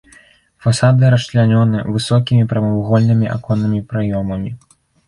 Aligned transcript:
Фасады 0.65 1.11
расчлянёны 1.15 1.77
высокімі 1.99 2.49
прамавугольнымі 2.55 3.33
аконнымі 3.39 3.87
праёмамі. 3.95 4.61